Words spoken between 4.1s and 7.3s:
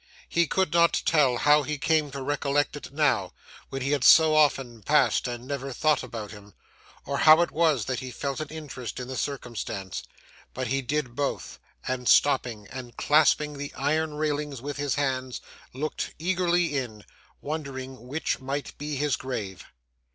often passed and never thought about him, or